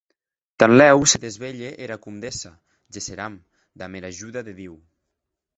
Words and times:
Tanlèu 0.61 0.99
se 1.11 1.17
desvelhe 1.25 1.69
era 1.87 1.99
comdessa, 2.07 2.51
gesseram, 2.97 3.33
damb 3.83 3.93
era 4.01 4.07
ajuda 4.15 4.39
de 4.49 4.53
Diu. 4.63 4.75